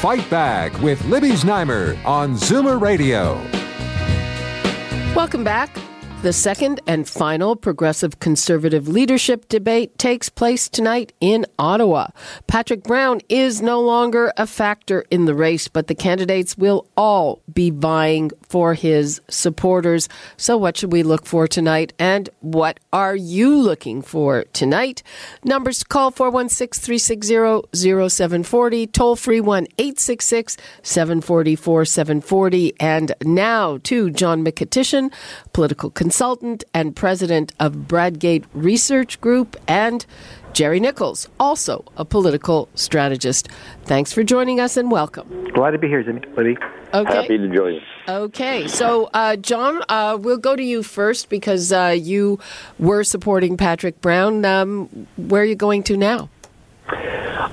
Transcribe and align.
Fight 0.00 0.28
Back 0.28 0.78
with 0.82 1.02
Libby 1.06 1.30
Znaimer 1.30 1.96
on 2.04 2.34
Zoomer 2.34 2.78
Radio. 2.78 3.40
Welcome 5.14 5.42
back. 5.42 5.70
The 6.22 6.32
second 6.32 6.80
and 6.86 7.06
final 7.06 7.54
progressive 7.54 8.20
conservative 8.20 8.88
leadership 8.88 9.48
debate 9.48 9.96
takes 9.98 10.28
place 10.28 10.68
tonight 10.68 11.12
in 11.20 11.46
Ottawa. 11.58 12.08
Patrick 12.46 12.82
Brown 12.82 13.20
is 13.28 13.62
no 13.62 13.80
longer 13.80 14.32
a 14.36 14.46
factor 14.46 15.04
in 15.10 15.26
the 15.26 15.34
race, 15.34 15.68
but 15.68 15.86
the 15.86 15.94
candidates 15.94 16.56
will 16.56 16.88
all 16.96 17.42
be 17.52 17.70
vying 17.70 18.32
for 18.48 18.74
his 18.74 19.20
supporters. 19.28 20.08
So, 20.38 20.56
what 20.56 20.78
should 20.78 20.90
we 20.90 21.04
look 21.04 21.26
for 21.26 21.46
tonight? 21.46 21.92
And 21.98 22.28
what 22.40 22.80
are 22.94 23.14
you 23.14 23.54
looking 23.54 24.00
for 24.00 24.44
tonight? 24.52 25.02
Numbers 25.44 25.80
to 25.80 25.84
call 25.84 26.10
416 26.10 26.82
360 26.82 27.68
0740, 27.72 28.86
toll 28.88 29.16
free 29.16 29.40
1 29.40 29.66
866 29.78 30.56
744 30.82 31.84
740. 31.84 32.72
And 32.80 33.12
now 33.22 33.78
to 33.84 34.10
John 34.10 34.42
Mykytyshyn, 34.44 35.12
political 35.52 35.90
consultant 35.90 36.15
consultant 36.16 36.64
and 36.72 36.96
president 36.96 37.52
of 37.60 37.74
Bradgate 37.74 38.46
Research 38.54 39.20
Group, 39.20 39.54
and 39.68 40.06
Gerry 40.54 40.80
Nicholls, 40.80 41.28
also 41.38 41.84
a 41.98 42.06
political 42.06 42.70
strategist. 42.74 43.48
Thanks 43.84 44.14
for 44.14 44.24
joining 44.24 44.58
us 44.58 44.78
and 44.78 44.90
welcome. 44.90 45.28
Glad 45.52 45.72
to 45.72 45.78
be 45.78 45.88
here, 45.88 46.02
Libby. 46.02 46.56
Okay. 46.94 47.14
Happy 47.14 47.36
to 47.36 47.54
join 47.54 47.74
you. 47.74 47.80
Okay, 48.08 48.66
so 48.66 49.10
uh, 49.12 49.36
John, 49.36 49.82
uh, 49.90 50.16
we'll 50.18 50.38
go 50.38 50.56
to 50.56 50.62
you 50.62 50.82
first 50.82 51.28
because 51.28 51.70
uh, 51.70 51.94
you 51.94 52.38
were 52.78 53.04
supporting 53.04 53.58
Patrick 53.58 54.00
Brown. 54.00 54.42
Um, 54.46 55.06
where 55.18 55.42
are 55.42 55.44
you 55.44 55.54
going 55.54 55.82
to 55.82 55.98
now? 55.98 56.30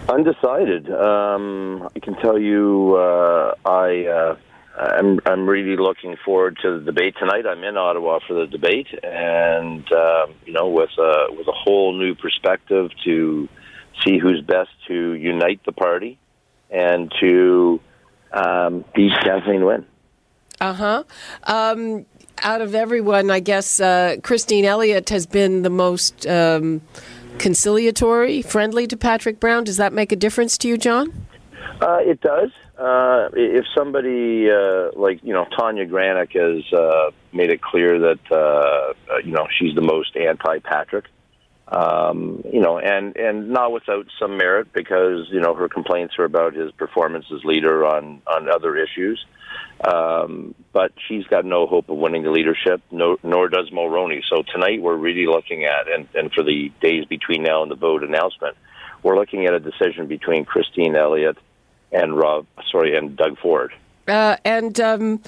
Undecided. 0.08 0.90
Um, 0.90 1.90
I 1.94 2.00
can 2.00 2.16
tell 2.16 2.40
you, 2.40 2.96
uh, 2.96 3.56
I 3.66 4.06
uh, 4.06 4.38
I'm 4.76 5.20
I'm 5.26 5.48
really 5.48 5.78
looking 5.78 6.16
forward 6.26 6.58
to 6.64 6.80
the 6.80 6.86
debate 6.86 7.16
tonight. 7.20 7.46
I'm 7.46 7.64
in 7.64 7.78
Ottawa 7.78 8.20
for 8.28 8.34
the 8.34 8.48
debate, 8.48 8.88
and 9.04 9.86
um, 9.92 10.34
you 10.46 10.54
know, 10.54 10.70
with 10.70 10.90
a 10.98 11.28
with 11.30 11.48
a 11.48 11.52
whole 11.52 11.94
new 11.94 12.16
perspective 12.16 12.90
to 13.06 13.48
see 14.04 14.18
who's 14.18 14.42
best 14.42 14.72
to 14.88 15.14
unite 15.14 15.62
the 15.66 15.72
party 15.72 16.18
and 16.72 17.14
to 17.22 17.80
um, 18.32 18.84
beat 18.96 19.14
Kathleen 19.24 19.64
Wynne. 19.64 19.86
Uh 20.60 20.74
huh. 20.74 21.04
Um, 21.44 22.06
out 22.42 22.62
of 22.62 22.74
everyone, 22.74 23.30
I 23.30 23.40
guess 23.40 23.80
uh, 23.80 24.18
Christine 24.24 24.66
Elliott 24.66 25.10
has 25.10 25.28
been 25.28 25.62
the 25.62 25.70
most 25.70 26.26
um, 26.26 26.82
conciliatory, 27.38 28.42
friendly 28.42 28.88
to 28.88 28.98
Patrick 28.98 29.40
Brown. 29.40 29.66
Does 29.66 29.78
that 29.78 29.94
make 29.94 30.12
a 30.12 30.16
difference 30.16 30.58
to 30.60 30.68
you, 30.68 30.78
John? 30.78 31.28
Uh, 31.80 32.00
it 32.00 32.22
does. 32.22 32.50
Uh, 32.78 33.30
if 33.34 33.66
somebody 33.78 34.50
uh, 34.50 34.90
like 34.96 35.20
you 35.24 35.32
know 35.32 35.46
Tanya 35.58 35.86
Granic 35.86 36.32
has 36.34 36.64
uh, 36.74 37.12
made 37.32 37.52
it 37.52 37.62
clear 37.62 38.00
that 38.00 38.20
uh, 38.32 38.94
uh, 39.14 39.18
you 39.24 39.32
know 39.32 39.48
she's 39.60 39.76
the 39.76 39.82
most 39.82 40.16
anti-Patrick, 40.18 41.06
um, 41.68 42.44
you 42.52 42.62
know, 42.62 42.80
and 42.80 43.16
and 43.16 43.50
not 43.50 43.72
without 43.72 44.08
some 44.20 44.38
merit 44.38 44.74
because 44.74 45.28
you 45.32 45.40
know 45.40 45.54
her 45.54 45.70
complaints 45.70 46.16
are 46.18 46.26
about 46.26 46.56
his 46.56 46.72
performance 46.72 47.26
as 47.32 47.44
leader 47.44 47.86
on 47.86 48.22
on 48.26 48.50
other 48.50 48.76
issues. 48.76 49.24
Um, 49.86 50.56
but 50.72 50.94
she's 51.08 51.26
got 51.26 51.46
no 51.46 51.68
hope 51.68 51.90
of 51.90 51.98
winning 51.98 52.24
the 52.24 52.32
leadership, 52.32 52.82
no, 52.90 53.18
nor 53.22 53.50
does 53.50 53.70
Mulroney. 53.70 54.22
So 54.30 54.42
tonight 54.42 54.82
we're 54.82 54.96
really 54.96 55.28
looking 55.28 55.66
at, 55.66 55.92
and, 55.92 56.08
and 56.16 56.32
for 56.32 56.42
the 56.44 56.72
days 56.82 57.06
between 57.06 57.44
now 57.44 57.64
and 57.64 57.70
the 57.70 57.76
vote 57.76 58.02
announcement, 58.02 58.56
we're 59.04 59.18
looking 59.18 59.46
at 59.46 59.54
a 59.54 59.60
decision 59.60 60.08
between 60.08 60.46
Christine 60.46 60.96
Elliott 60.96 61.38
and 61.94 62.18
Rob, 62.18 62.46
sorry, 62.72 62.96
and 62.96 63.16
Doug 63.16 63.38
Ford. 63.40 63.74
Uh, 64.08 64.38
and 64.44 64.80
um, 64.80 65.22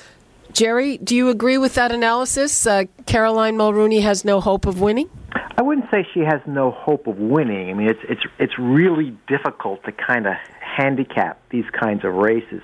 Jerry, 0.51 0.97
do 0.97 1.15
you 1.15 1.29
agree 1.29 1.57
with 1.57 1.75
that 1.75 1.91
analysis? 1.91 2.65
Uh, 2.65 2.83
Caroline 3.05 3.57
Mulroney 3.57 4.01
has 4.01 4.25
no 4.25 4.41
hope 4.41 4.65
of 4.65 4.81
winning. 4.81 5.09
I 5.57 5.61
wouldn't 5.61 5.89
say 5.89 6.05
she 6.13 6.21
has 6.21 6.41
no 6.45 6.71
hope 6.71 7.07
of 7.07 7.17
winning. 7.17 7.69
I 7.69 7.73
mean, 7.73 7.89
it's 7.89 7.99
it's 8.09 8.21
it's 8.39 8.59
really 8.59 9.17
difficult 9.27 9.83
to 9.85 9.91
kind 9.91 10.27
of 10.27 10.33
handicap 10.59 11.41
these 11.49 11.65
kinds 11.71 12.03
of 12.03 12.13
races. 12.13 12.61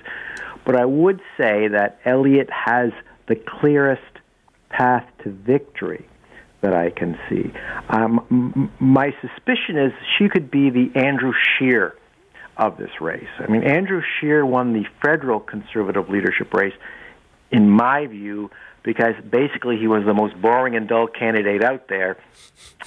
But 0.64 0.76
I 0.76 0.84
would 0.84 1.20
say 1.38 1.68
that 1.68 2.00
Elliott 2.04 2.48
has 2.50 2.90
the 3.28 3.36
clearest 3.36 4.02
path 4.70 5.06
to 5.24 5.30
victory 5.30 6.06
that 6.60 6.74
I 6.74 6.90
can 6.90 7.18
see. 7.28 7.52
Um, 7.88 8.24
m- 8.30 8.72
my 8.78 9.14
suspicion 9.20 9.76
is 9.76 9.92
she 10.18 10.28
could 10.28 10.50
be 10.50 10.70
the 10.70 10.90
Andrew 10.94 11.32
Scheer 11.32 11.94
of 12.56 12.76
this 12.76 13.00
race. 13.00 13.28
I 13.38 13.46
mean, 13.50 13.62
Andrew 13.62 14.02
Scheer 14.18 14.44
won 14.44 14.72
the 14.72 14.84
federal 15.02 15.40
conservative 15.40 16.08
leadership 16.08 16.52
race, 16.52 16.74
in 17.50 17.68
my 17.68 18.06
view, 18.06 18.50
because 18.82 19.14
basically 19.30 19.78
he 19.78 19.86
was 19.86 20.04
the 20.04 20.14
most 20.14 20.40
boring 20.40 20.74
and 20.74 20.88
dull 20.88 21.06
candidate 21.06 21.62
out 21.62 21.88
there. 21.88 22.16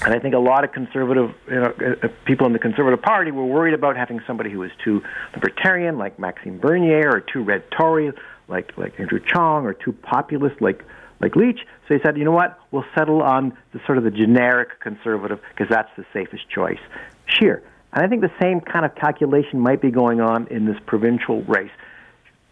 And 0.03 0.13
I 0.13 0.19
think 0.19 0.35
a 0.35 0.39
lot 0.39 0.63
of 0.63 0.71
conservative 0.71 1.33
you 1.47 1.55
know, 1.55 1.73
uh, 1.79 2.05
uh, 2.05 2.09
people 2.25 2.45
in 2.47 2.53
the 2.53 2.59
Conservative 2.59 3.01
Party 3.01 3.31
were 3.31 3.45
worried 3.45 3.73
about 3.73 3.95
having 3.95 4.19
somebody 4.27 4.51
who 4.51 4.59
was 4.59 4.71
too 4.83 5.01
libertarian, 5.33 5.97
like 5.97 6.19
Maxime 6.19 6.59
Bernier, 6.59 7.09
or 7.09 7.21
too 7.21 7.43
red 7.43 7.63
Tory, 7.71 8.11
like 8.47 8.77
like 8.77 8.99
Andrew 8.99 9.19
Chong, 9.19 9.65
or 9.65 9.73
too 9.73 9.93
populist, 9.93 10.61
like 10.61 10.83
like 11.21 11.35
Leitch. 11.35 11.59
So 11.87 11.93
he 11.93 11.99
said, 12.03 12.17
you 12.17 12.25
know 12.25 12.31
what, 12.31 12.59
we'll 12.71 12.85
settle 12.93 13.21
on 13.21 13.57
the 13.73 13.79
sort 13.85 13.97
of 13.97 14.03
the 14.03 14.11
generic 14.11 14.79
conservative 14.81 15.39
because 15.49 15.67
that's 15.69 15.89
the 15.95 16.05
safest 16.13 16.49
choice. 16.49 16.79
Scheer. 17.27 17.63
And 17.95 18.03
I 18.03 18.07
think 18.07 18.21
the 18.21 18.33
same 18.41 18.59
kind 18.59 18.85
of 18.85 18.93
calculation 18.95 19.59
might 19.59 19.81
be 19.81 19.89
going 19.89 20.19
on 20.19 20.47
in 20.47 20.65
this 20.65 20.77
provincial 20.85 21.41
race. 21.43 21.71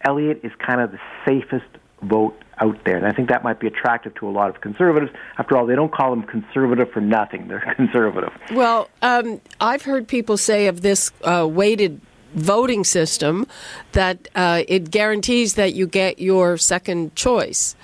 Elliott 0.01 0.39
is 0.43 0.51
kind 0.65 0.81
of 0.81 0.91
the 0.91 0.99
safest 1.25 1.65
vote 2.01 2.35
out 2.59 2.83
there. 2.85 2.97
And 2.97 3.05
I 3.05 3.11
think 3.11 3.29
that 3.29 3.43
might 3.43 3.59
be 3.59 3.67
attractive 3.67 4.13
to 4.15 4.27
a 4.27 4.31
lot 4.31 4.49
of 4.49 4.61
conservatives. 4.61 5.11
After 5.37 5.57
all, 5.57 5.65
they 5.65 5.75
don't 5.75 5.91
call 5.91 6.11
them 6.11 6.23
conservative 6.23 6.91
for 6.91 7.01
nothing. 7.01 7.47
They're 7.47 7.73
conservative. 7.75 8.31
Well, 8.51 8.89
um, 9.01 9.41
I've 9.59 9.83
heard 9.83 10.07
people 10.07 10.37
say 10.37 10.67
of 10.67 10.81
this 10.81 11.11
uh, 11.23 11.47
weighted 11.49 11.99
voting 12.33 12.83
system 12.83 13.45
that 13.91 14.27
uh, 14.35 14.63
it 14.67 14.91
guarantees 14.91 15.55
that 15.55 15.73
you 15.73 15.87
get 15.87 16.19
your 16.19 16.57
second 16.57 17.15
choice 17.15 17.75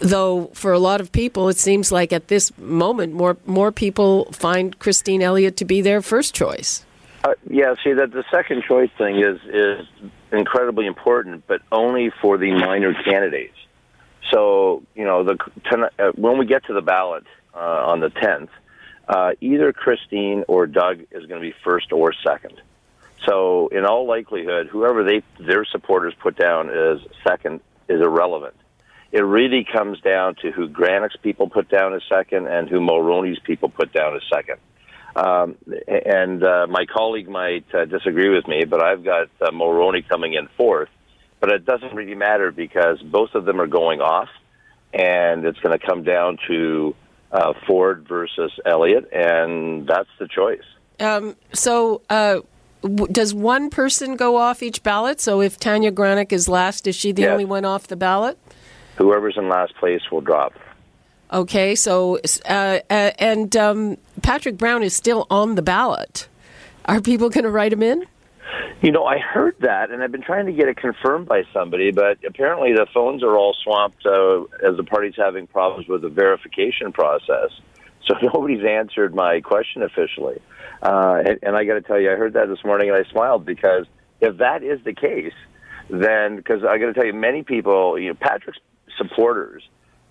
though 0.00 0.46
for 0.54 0.72
a 0.72 0.78
lot 0.78 1.00
of 1.00 1.12
people 1.12 1.48
it 1.48 1.58
seems 1.58 1.90
like 1.90 2.12
at 2.12 2.28
this 2.28 2.56
moment 2.58 3.12
more 3.12 3.36
more 3.46 3.72
people 3.72 4.26
find 4.32 4.78
Christine 4.78 5.22
Elliott 5.22 5.56
to 5.58 5.64
be 5.64 5.80
their 5.80 6.02
first 6.02 6.34
choice. 6.34 6.84
Uh, 7.24 7.34
yeah, 7.48 7.74
see 7.84 7.92
that 7.92 8.10
the 8.10 8.24
second 8.30 8.64
choice 8.64 8.90
thing 8.98 9.20
is 9.20 9.40
is 9.44 9.86
incredibly 10.32 10.86
important, 10.86 11.44
but 11.46 11.62
only 11.70 12.10
for 12.20 12.36
the 12.38 12.50
minor 12.52 12.94
candidates. 13.04 13.56
So 14.30 14.82
you 14.94 15.04
know 15.04 15.24
the 15.24 15.38
ten, 15.64 15.84
uh, 15.84 16.12
when 16.14 16.38
we 16.38 16.46
get 16.46 16.66
to 16.66 16.72
the 16.72 16.82
ballot 16.82 17.24
uh, 17.54 17.58
on 17.58 18.00
the 18.00 18.10
tenth, 18.10 18.50
uh, 19.08 19.32
either 19.40 19.72
Christine 19.72 20.44
or 20.48 20.66
Doug 20.66 21.00
is 21.10 21.26
going 21.26 21.40
to 21.40 21.46
be 21.48 21.54
first 21.64 21.92
or 21.92 22.12
second. 22.12 22.60
So 23.24 23.68
in 23.68 23.84
all 23.84 24.06
likelihood, 24.06 24.66
whoever 24.66 25.04
they 25.04 25.22
their 25.38 25.64
supporters 25.64 26.14
put 26.18 26.36
down 26.36 26.70
as 26.70 26.98
second 27.24 27.60
is 27.88 28.00
irrelevant 28.00 28.54
it 29.12 29.20
really 29.20 29.66
comes 29.70 30.00
down 30.00 30.36
to 30.36 30.50
who 30.50 30.68
Granic's 30.68 31.16
people 31.22 31.48
put 31.48 31.68
down 31.68 31.94
as 31.94 32.02
second 32.08 32.48
and 32.48 32.68
who 32.68 32.80
Mulroney's 32.80 33.38
people 33.40 33.68
put 33.68 33.92
down 33.92 34.16
as 34.16 34.22
second. 34.32 34.56
Um, 35.14 35.56
and 35.86 36.42
uh, 36.42 36.66
my 36.70 36.86
colleague 36.86 37.28
might 37.28 37.66
uh, 37.74 37.84
disagree 37.84 38.30
with 38.30 38.48
me, 38.48 38.64
but 38.64 38.82
I've 38.82 39.04
got 39.04 39.28
uh, 39.42 39.50
Mulroney 39.50 40.08
coming 40.08 40.32
in 40.32 40.48
fourth. 40.56 40.88
But 41.40 41.50
it 41.50 41.66
doesn't 41.66 41.94
really 41.94 42.14
matter 42.14 42.50
because 42.50 43.02
both 43.02 43.34
of 43.34 43.44
them 43.44 43.60
are 43.60 43.66
going 43.66 44.00
off, 44.00 44.28
and 44.94 45.44
it's 45.44 45.58
going 45.58 45.78
to 45.78 45.84
come 45.84 46.04
down 46.04 46.38
to 46.48 46.94
uh, 47.32 47.52
Ford 47.66 48.06
versus 48.08 48.52
Elliott, 48.64 49.12
and 49.12 49.86
that's 49.86 50.08
the 50.18 50.28
choice. 50.28 50.62
Um, 51.00 51.36
so, 51.52 52.00
uh, 52.08 52.40
w- 52.82 53.08
does 53.12 53.34
one 53.34 53.70
person 53.70 54.16
go 54.16 54.36
off 54.36 54.62
each 54.62 54.82
ballot? 54.82 55.20
So, 55.20 55.40
if 55.40 55.58
Tanya 55.58 55.90
Granick 55.90 56.32
is 56.32 56.48
last, 56.48 56.86
is 56.86 56.94
she 56.94 57.10
the 57.10 57.22
yes. 57.22 57.32
only 57.32 57.44
one 57.44 57.64
off 57.64 57.88
the 57.88 57.96
ballot? 57.96 58.38
Whoever's 58.96 59.36
in 59.36 59.48
last 59.48 59.74
place 59.76 60.02
will 60.10 60.20
drop. 60.20 60.52
Okay, 61.32 61.74
so 61.74 62.18
uh, 62.46 62.80
uh, 62.90 63.10
and 63.18 63.56
um, 63.56 63.96
Patrick 64.22 64.58
Brown 64.58 64.82
is 64.82 64.94
still 64.94 65.26
on 65.30 65.54
the 65.54 65.62
ballot. 65.62 66.28
Are 66.84 67.00
people 67.00 67.30
going 67.30 67.44
to 67.44 67.50
write 67.50 67.72
him 67.72 67.82
in? 67.82 68.04
You 68.82 68.90
know, 68.90 69.04
I 69.04 69.18
heard 69.18 69.56
that, 69.60 69.90
and 69.90 70.02
I've 70.02 70.12
been 70.12 70.22
trying 70.22 70.46
to 70.46 70.52
get 70.52 70.68
it 70.68 70.76
confirmed 70.76 71.26
by 71.26 71.44
somebody, 71.52 71.90
but 71.90 72.18
apparently 72.26 72.72
the 72.72 72.86
phones 72.92 73.22
are 73.22 73.36
all 73.36 73.54
swamped 73.62 74.04
uh, 74.04 74.42
as 74.62 74.76
the 74.76 74.84
party's 74.84 75.14
having 75.16 75.46
problems 75.46 75.88
with 75.88 76.02
the 76.02 76.08
verification 76.08 76.92
process. 76.92 77.50
So 78.06 78.14
nobody's 78.22 78.64
answered 78.64 79.14
my 79.14 79.40
question 79.40 79.82
officially. 79.82 80.40
Uh, 80.82 81.22
and, 81.24 81.38
and 81.42 81.56
I 81.56 81.64
got 81.64 81.74
to 81.74 81.80
tell 81.80 82.00
you, 82.00 82.10
I 82.10 82.16
heard 82.16 82.34
that 82.34 82.48
this 82.48 82.64
morning 82.64 82.90
and 82.90 82.98
I 82.98 83.08
smiled 83.10 83.46
because 83.46 83.86
if 84.20 84.38
that 84.38 84.62
is 84.62 84.82
the 84.84 84.92
case, 84.92 85.32
then 85.88 86.36
because 86.36 86.64
I 86.64 86.78
got 86.78 86.86
to 86.86 86.94
tell 86.94 87.06
you, 87.06 87.14
many 87.14 87.42
people, 87.42 87.98
you 87.98 88.08
know, 88.08 88.14
Patrick's 88.20 88.58
supporters 89.02 89.62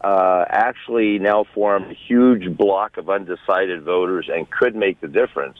uh, 0.01 0.45
actually 0.49 1.19
now 1.19 1.45
form 1.53 1.83
a 1.83 1.93
huge 1.93 2.57
block 2.57 2.97
of 2.97 3.09
undecided 3.09 3.83
voters 3.83 4.29
and 4.33 4.49
could 4.49 4.75
make 4.75 4.99
the 4.99 5.07
difference. 5.07 5.57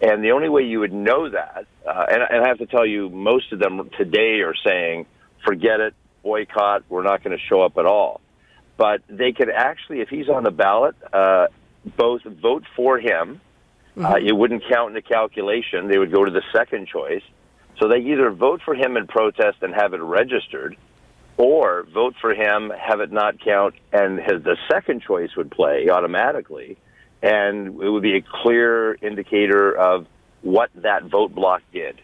And 0.00 0.24
the 0.24 0.32
only 0.32 0.48
way 0.48 0.62
you 0.62 0.80
would 0.80 0.92
know 0.92 1.30
that, 1.30 1.66
uh, 1.86 2.06
and, 2.10 2.22
and 2.22 2.44
I 2.44 2.48
have 2.48 2.58
to 2.58 2.66
tell 2.66 2.86
you, 2.86 3.08
most 3.10 3.52
of 3.52 3.58
them 3.58 3.90
today 3.96 4.40
are 4.40 4.54
saying, 4.66 5.06
forget 5.44 5.80
it, 5.80 5.94
boycott, 6.22 6.84
we're 6.88 7.02
not 7.02 7.22
going 7.22 7.36
to 7.36 7.44
show 7.48 7.62
up 7.62 7.78
at 7.78 7.86
all. 7.86 8.20
But 8.76 9.02
they 9.08 9.32
could 9.32 9.50
actually, 9.50 10.00
if 10.00 10.08
he's 10.08 10.28
on 10.28 10.42
the 10.42 10.50
ballot, 10.50 10.96
uh, 11.12 11.46
both 11.96 12.22
vote 12.24 12.64
for 12.74 12.98
him. 12.98 13.40
Uh, 13.96 14.00
mm-hmm. 14.00 14.04
Uh, 14.06 14.16
it 14.16 14.36
wouldn't 14.36 14.64
count 14.68 14.88
in 14.88 14.94
the 14.94 15.02
calculation. 15.02 15.88
They 15.88 15.98
would 15.98 16.12
go 16.12 16.24
to 16.24 16.30
the 16.30 16.42
second 16.52 16.88
choice. 16.88 17.22
So 17.78 17.88
they 17.88 17.98
either 17.98 18.30
vote 18.30 18.60
for 18.64 18.74
him 18.74 18.96
in 18.96 19.06
protest 19.06 19.58
and 19.62 19.74
have 19.74 19.94
it 19.94 20.00
registered, 20.00 20.76
or 21.36 21.84
vote 21.92 22.14
for 22.20 22.34
him, 22.34 22.70
have 22.70 23.00
it 23.00 23.10
not 23.12 23.40
count, 23.40 23.74
and 23.92 24.18
his, 24.18 24.42
the 24.42 24.56
second 24.70 25.02
choice 25.02 25.30
would 25.36 25.50
play 25.50 25.88
automatically 25.90 26.78
and 27.24 27.80
it 27.80 27.88
would 27.88 28.02
be 28.02 28.16
a 28.16 28.20
clear 28.42 28.94
indicator 29.00 29.72
of 29.72 30.06
what 30.42 30.68
that 30.74 31.04
vote 31.04 31.34
block 31.34 31.62
did. 31.72 31.98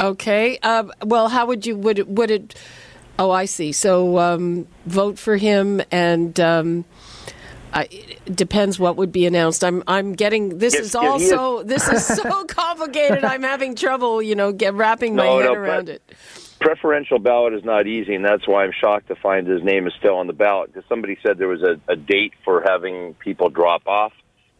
Okay. 0.00 0.58
Uh, 0.62 0.84
well, 1.04 1.28
how 1.28 1.44
would 1.44 1.66
you 1.66 1.76
would 1.76 1.98
it, 1.98 2.08
would 2.08 2.30
it? 2.30 2.54
Oh, 3.18 3.30
I 3.30 3.44
see. 3.44 3.70
So 3.72 4.18
um, 4.18 4.66
vote 4.86 5.18
for 5.18 5.36
him, 5.36 5.82
and 5.90 6.40
um, 6.40 6.86
I, 7.74 7.86
it 7.90 8.34
depends 8.34 8.78
what 8.78 8.96
would 8.96 9.12
be 9.12 9.26
announced. 9.26 9.62
I'm 9.62 9.82
I'm 9.86 10.14
getting 10.14 10.56
this 10.56 10.74
is 10.74 10.94
also 10.94 11.58
is. 11.58 11.66
this 11.66 11.88
is 11.88 12.06
so 12.06 12.44
complicated. 12.48 13.24
I'm 13.24 13.42
having 13.42 13.74
trouble, 13.74 14.22
you 14.22 14.34
know, 14.34 14.52
get 14.52 14.72
wrapping 14.72 15.14
my 15.14 15.26
no, 15.26 15.38
head 15.38 15.44
no, 15.44 15.52
around 15.52 15.90
it 15.90 16.02
preferential 16.62 17.18
ballot 17.18 17.54
is 17.54 17.64
not 17.64 17.86
easy, 17.86 18.14
and 18.14 18.24
that's 18.24 18.46
why 18.46 18.64
I'm 18.64 18.72
shocked 18.72 19.08
to 19.08 19.16
find 19.16 19.46
his 19.46 19.62
name 19.62 19.86
is 19.86 19.92
still 19.98 20.16
on 20.16 20.26
the 20.26 20.32
ballot. 20.32 20.72
Because 20.72 20.88
somebody 20.88 21.18
said 21.22 21.38
there 21.38 21.48
was 21.48 21.62
a, 21.62 21.80
a 21.90 21.96
date 21.96 22.32
for 22.44 22.62
having 22.66 23.14
people 23.14 23.50
drop 23.50 23.86
off 23.86 24.12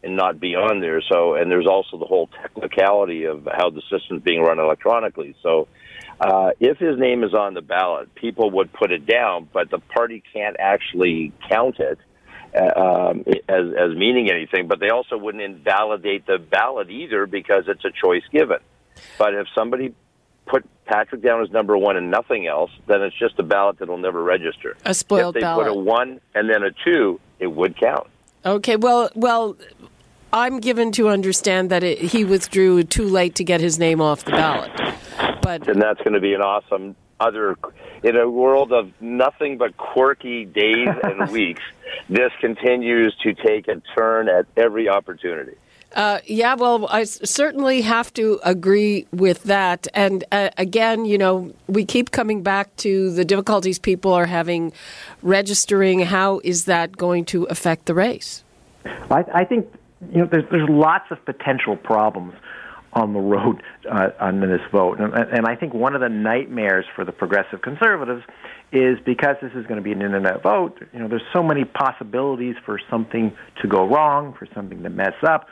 and 0.03 0.15
not 0.17 0.39
be 0.39 0.55
on 0.55 0.81
there. 0.81 1.01
So, 1.09 1.35
and 1.35 1.49
there's 1.49 1.65
also 1.67 1.97
the 1.97 2.05
whole 2.05 2.27
technicality 2.41 3.23
of 3.23 3.47
how 3.51 3.69
the 3.69 3.81
system's 3.89 4.21
being 4.21 4.41
run 4.41 4.59
electronically. 4.59 5.35
So, 5.41 5.67
uh, 6.19 6.51
if 6.59 6.77
his 6.77 6.99
name 6.99 7.23
is 7.23 7.33
on 7.33 7.53
the 7.53 7.61
ballot, 7.61 8.13
people 8.13 8.51
would 8.51 8.71
put 8.73 8.91
it 8.91 9.05
down, 9.05 9.47
but 9.51 9.71
the 9.71 9.79
party 9.79 10.21
can't 10.33 10.57
actually 10.59 11.31
count 11.49 11.79
it. 11.79 11.97
Uh, 12.55 12.79
um, 12.79 13.23
as, 13.49 13.65
as 13.75 13.97
meaning 13.97 14.29
anything, 14.29 14.67
but 14.67 14.79
they 14.79 14.89
also 14.89 15.17
wouldn't 15.17 15.41
invalidate 15.41 16.27
the 16.27 16.37
ballot 16.37 16.87
either 16.91 17.25
because 17.25 17.63
it's 17.67 17.83
a 17.83 17.89
choice 17.89 18.21
given. 18.31 18.59
But 19.17 19.33
if 19.33 19.47
somebody 19.55 19.95
put 20.45 20.65
Patrick 20.85 21.21
down 21.21 21.41
as 21.41 21.51
number 21.51 21.77
one 21.77 21.97
and 21.97 22.11
nothing 22.11 22.47
else, 22.47 22.71
then 22.87 23.01
it's 23.01 23.17
just 23.17 23.39
a 23.39 23.43
ballot 23.43 23.79
that'll 23.79 23.97
never 23.97 24.21
register. 24.21 24.75
A 24.85 24.93
spoiled 24.93 25.33
ballot. 25.33 25.35
if 25.35 25.41
they 25.41 25.41
ballot. 25.41 25.67
put 25.67 25.71
a 25.71 25.79
one 25.79 26.21
and 26.35 26.49
then 26.49 26.63
a 26.63 26.71
two, 26.83 27.19
it 27.39 27.47
would 27.47 27.77
count. 27.77 28.07
Okay, 28.45 28.75
well, 28.75 29.09
well, 29.15 29.55
I'm 30.33 30.59
given 30.59 30.91
to 30.93 31.09
understand 31.09 31.69
that 31.69 31.83
it, 31.83 31.99
he 31.99 32.25
withdrew 32.25 32.83
too 32.83 33.05
late 33.05 33.35
to 33.35 33.43
get 33.43 33.61
his 33.61 33.79
name 33.79 34.01
off 34.01 34.25
the 34.25 34.31
ballot. 34.31 34.71
But 35.41 35.67
and 35.67 35.81
that's 35.81 35.99
going 35.99 36.13
to 36.13 36.19
be 36.19 36.33
an 36.33 36.41
awesome 36.41 36.95
other 37.19 37.55
in 38.03 38.17
a 38.17 38.29
world 38.29 38.73
of 38.73 38.91
nothing 38.99 39.57
but 39.57 39.77
quirky 39.77 40.45
days 40.45 40.89
and 41.03 41.31
weeks. 41.31 41.61
This 42.09 42.31
continues 42.41 43.15
to 43.23 43.33
take 43.33 43.67
a 43.67 43.81
turn 43.95 44.27
at 44.27 44.45
every 44.57 44.89
opportunity. 44.89 45.55
Uh, 45.93 46.19
yeah, 46.25 46.55
well, 46.55 46.87
I 46.87 47.03
certainly 47.03 47.81
have 47.81 48.11
to 48.13 48.39
agree 48.43 49.05
with 49.11 49.43
that. 49.43 49.87
And 49.93 50.23
uh, 50.31 50.49
again, 50.57 51.05
you 51.05 51.17
know, 51.17 51.53
we 51.67 51.85
keep 51.85 52.11
coming 52.11 52.41
back 52.41 52.75
to 52.77 53.11
the 53.11 53.23
difficulties 53.23 53.77
people 53.77 54.11
are 54.13 54.25
having 54.25 54.73
registering. 55.21 55.99
How 55.99 56.41
is 56.43 56.65
that 56.65 56.97
going 56.97 57.25
to 57.25 57.43
affect 57.45 57.85
the 57.85 57.93
race? 57.93 58.43
I, 58.85 59.23
I 59.33 59.45
think 59.45 59.71
you 60.11 60.19
know 60.19 60.25
there's 60.25 60.43
there's 60.51 60.69
lots 60.69 61.05
of 61.11 61.23
potential 61.25 61.77
problems 61.77 62.33
on 62.93 63.13
the 63.13 63.19
road 63.19 63.61
uh, 63.89 64.09
on 64.19 64.39
this 64.39 64.61
vote, 64.71 64.99
and, 64.99 65.13
and 65.13 65.47
I 65.47 65.55
think 65.55 65.73
one 65.73 65.95
of 65.95 66.01
the 66.01 66.09
nightmares 66.09 66.85
for 66.95 67.05
the 67.05 67.11
progressive 67.11 67.61
conservatives 67.61 68.23
is 68.71 68.97
because 69.05 69.35
this 69.41 69.51
is 69.53 69.65
going 69.67 69.77
to 69.77 69.81
be 69.81 69.91
an 69.91 70.01
internet 70.01 70.43
vote. 70.43 70.79
You 70.93 70.99
know, 70.99 71.07
there's 71.07 71.23
so 71.31 71.43
many 71.43 71.63
possibilities 71.65 72.55
for 72.65 72.79
something 72.89 73.35
to 73.61 73.67
go 73.67 73.87
wrong, 73.87 74.33
for 74.37 74.47
something 74.53 74.83
to 74.83 74.89
mess 74.89 75.15
up 75.23 75.47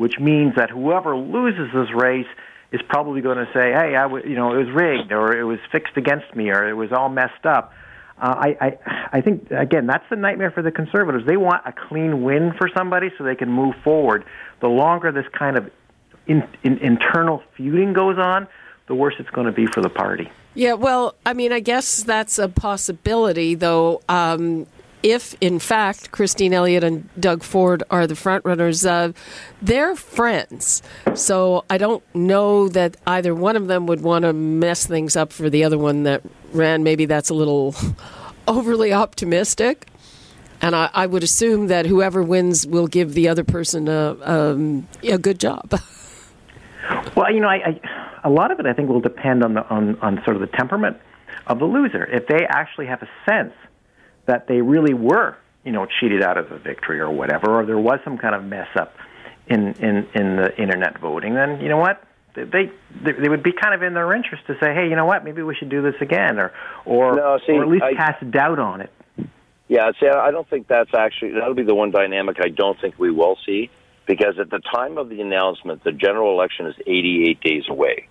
which 0.00 0.18
means 0.18 0.54
that 0.54 0.70
whoever 0.70 1.14
loses 1.14 1.70
this 1.74 1.92
race 1.94 2.26
is 2.72 2.80
probably 2.88 3.20
going 3.20 3.36
to 3.36 3.44
say, 3.52 3.70
"Hey, 3.70 3.96
I 3.96 4.04
w- 4.04 4.26
you 4.26 4.34
know, 4.34 4.54
it 4.54 4.64
was 4.64 4.70
rigged, 4.74 5.12
or 5.12 5.36
it 5.36 5.44
was 5.44 5.58
fixed 5.70 5.94
against 5.98 6.34
me, 6.34 6.48
or 6.48 6.66
it 6.66 6.72
was 6.72 6.90
all 6.90 7.10
messed 7.10 7.44
up." 7.44 7.74
Uh, 8.18 8.34
I, 8.34 8.56
I, 8.66 8.78
I 9.12 9.20
think 9.20 9.50
again 9.50 9.86
that's 9.86 10.08
the 10.08 10.16
nightmare 10.16 10.52
for 10.52 10.62
the 10.62 10.70
conservatives. 10.70 11.26
They 11.26 11.36
want 11.36 11.66
a 11.66 11.72
clean 11.72 12.22
win 12.22 12.54
for 12.56 12.66
somebody 12.74 13.10
so 13.18 13.24
they 13.24 13.34
can 13.34 13.50
move 13.50 13.74
forward. 13.84 14.24
The 14.60 14.68
longer 14.68 15.12
this 15.12 15.26
kind 15.38 15.58
of 15.58 15.70
in, 16.26 16.48
in, 16.62 16.78
internal 16.78 17.42
feuding 17.54 17.92
goes 17.92 18.16
on, 18.16 18.48
the 18.86 18.94
worse 18.94 19.16
it's 19.18 19.28
going 19.28 19.48
to 19.48 19.52
be 19.52 19.66
for 19.66 19.82
the 19.82 19.90
party. 19.90 20.32
Yeah, 20.54 20.74
well, 20.74 21.14
I 21.26 21.34
mean, 21.34 21.52
I 21.52 21.60
guess 21.60 22.04
that's 22.04 22.38
a 22.38 22.48
possibility, 22.48 23.54
though. 23.54 24.00
Um, 24.08 24.66
if 25.02 25.34
in 25.40 25.58
fact 25.58 26.10
Christine 26.10 26.52
Elliott 26.52 26.84
and 26.84 27.08
Doug 27.18 27.42
Ford 27.42 27.82
are 27.90 28.06
the 28.06 28.14
frontrunners, 28.14 28.86
uh, 28.86 29.12
they're 29.62 29.96
friends. 29.96 30.82
So 31.14 31.64
I 31.70 31.78
don't 31.78 32.02
know 32.14 32.68
that 32.68 32.96
either 33.06 33.34
one 33.34 33.56
of 33.56 33.66
them 33.66 33.86
would 33.86 34.02
want 34.02 34.24
to 34.24 34.32
mess 34.32 34.86
things 34.86 35.16
up 35.16 35.32
for 35.32 35.48
the 35.50 35.64
other 35.64 35.78
one 35.78 36.04
that 36.04 36.22
ran. 36.52 36.82
Maybe 36.82 37.06
that's 37.06 37.30
a 37.30 37.34
little 37.34 37.74
overly 38.48 38.92
optimistic. 38.92 39.86
And 40.62 40.76
I, 40.76 40.90
I 40.92 41.06
would 41.06 41.22
assume 41.22 41.68
that 41.68 41.86
whoever 41.86 42.22
wins 42.22 42.66
will 42.66 42.86
give 42.86 43.14
the 43.14 43.28
other 43.28 43.44
person 43.44 43.88
a, 43.88 44.16
um, 44.20 44.86
a 45.02 45.16
good 45.16 45.40
job. 45.40 45.70
well, 47.16 47.32
you 47.32 47.40
know, 47.40 47.48
I, 47.48 47.56
I, 47.66 47.80
a 48.24 48.30
lot 48.30 48.50
of 48.50 48.60
it 48.60 48.66
I 48.66 48.74
think 48.74 48.90
will 48.90 49.00
depend 49.00 49.42
on 49.42 49.54
the 49.54 49.66
on, 49.68 49.98
on 50.00 50.22
sort 50.24 50.36
of 50.36 50.42
the 50.42 50.54
temperament 50.58 50.98
of 51.46 51.58
the 51.58 51.64
loser. 51.64 52.04
If 52.04 52.26
they 52.26 52.44
actually 52.46 52.86
have 52.86 53.02
a 53.02 53.08
sense 53.26 53.54
that 54.26 54.46
they 54.48 54.60
really 54.60 54.94
were, 54.94 55.36
you 55.64 55.72
know, 55.72 55.86
cheated 56.00 56.22
out 56.22 56.38
of 56.38 56.50
a 56.52 56.58
victory 56.58 57.00
or 57.00 57.10
whatever, 57.10 57.60
or 57.60 57.66
there 57.66 57.78
was 57.78 58.00
some 58.04 58.18
kind 58.18 58.34
of 58.34 58.44
mess 58.44 58.68
up 58.76 58.94
in 59.46 59.74
in 59.74 60.06
in 60.14 60.36
the 60.36 60.56
internet 60.56 60.98
voting, 61.00 61.34
then 61.34 61.60
you 61.60 61.68
know 61.68 61.78
what? 61.78 62.02
They, 62.34 62.44
they 62.44 62.70
they 63.20 63.28
would 63.28 63.42
be 63.42 63.52
kind 63.52 63.74
of 63.74 63.82
in 63.82 63.94
their 63.94 64.12
interest 64.14 64.46
to 64.46 64.54
say, 64.60 64.72
hey, 64.72 64.88
you 64.88 64.96
know 64.96 65.06
what? 65.06 65.24
Maybe 65.24 65.42
we 65.42 65.54
should 65.56 65.68
do 65.68 65.82
this 65.82 65.96
again, 66.00 66.38
or 66.38 66.52
or, 66.84 67.16
no, 67.16 67.38
see, 67.46 67.52
or 67.52 67.62
at 67.62 67.68
least 67.68 67.82
I, 67.82 67.94
cast 67.94 68.30
doubt 68.30 68.58
on 68.58 68.80
it. 68.80 68.90
Yeah, 69.68 69.90
see, 70.00 70.08
I 70.08 70.30
don't 70.30 70.48
think 70.48 70.68
that's 70.68 70.94
actually 70.94 71.32
that'll 71.32 71.54
be 71.54 71.64
the 71.64 71.74
one 71.74 71.90
dynamic 71.90 72.36
I 72.40 72.48
don't 72.48 72.80
think 72.80 72.98
we 72.98 73.10
will 73.10 73.36
see 73.44 73.70
because 74.06 74.38
at 74.40 74.50
the 74.50 74.60
time 74.74 74.98
of 74.98 75.08
the 75.08 75.20
announcement, 75.20 75.84
the 75.84 75.92
general 75.92 76.32
election 76.32 76.66
is 76.66 76.74
88 76.86 77.40
days 77.40 77.62
away. 77.68 78.08